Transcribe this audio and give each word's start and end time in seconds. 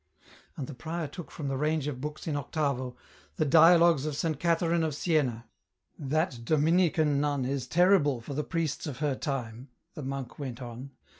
And 0.57 0.65
the 0.65 0.73
prior 0.73 1.07
took 1.07 1.29
from 1.29 1.47
the 1.47 1.57
range 1.59 1.85
of 1.85 2.01
books 2.01 2.25
in 2.25 2.35
octavo," 2.35 2.95
The 3.37 3.45
Dialogues 3.45 4.07
of 4.07 4.15
Saint 4.15 4.39
Catherine 4.39 4.83
of 4.83 4.95
Siena."" 4.95 5.45
That 6.11 6.39
Dominican 6.43 7.21
nun 7.21 7.45
is 7.45 7.67
terrible 7.67 8.19
for 8.19 8.33
the 8.33 8.43
priests 8.43 8.87
of 8.87 8.97
her 8.97 9.13
time," 9.13 9.69
the 9.93 10.01
monk 10.01 10.39
went 10.39 10.59
on. 10.59 10.89